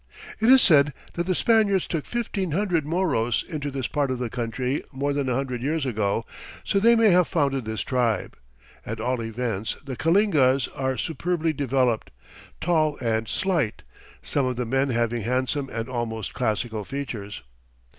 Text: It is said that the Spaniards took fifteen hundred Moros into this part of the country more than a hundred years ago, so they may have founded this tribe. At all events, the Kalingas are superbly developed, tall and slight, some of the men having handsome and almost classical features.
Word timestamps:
It 0.39 0.49
is 0.49 0.63
said 0.63 0.95
that 1.13 1.27
the 1.27 1.35
Spaniards 1.35 1.85
took 1.85 2.07
fifteen 2.07 2.53
hundred 2.53 2.87
Moros 2.87 3.43
into 3.47 3.69
this 3.69 3.85
part 3.85 4.09
of 4.09 4.17
the 4.17 4.31
country 4.31 4.83
more 4.91 5.13
than 5.13 5.29
a 5.29 5.35
hundred 5.35 5.61
years 5.61 5.85
ago, 5.85 6.25
so 6.63 6.79
they 6.79 6.95
may 6.95 7.11
have 7.11 7.27
founded 7.27 7.65
this 7.65 7.81
tribe. 7.83 8.35
At 8.83 8.99
all 8.99 9.21
events, 9.21 9.75
the 9.85 9.95
Kalingas 9.95 10.67
are 10.69 10.97
superbly 10.97 11.53
developed, 11.53 12.09
tall 12.59 12.97
and 12.99 13.27
slight, 13.27 13.83
some 14.23 14.47
of 14.47 14.55
the 14.55 14.65
men 14.65 14.89
having 14.89 15.21
handsome 15.21 15.69
and 15.71 15.87
almost 15.87 16.33
classical 16.33 16.83
features. 16.83 17.43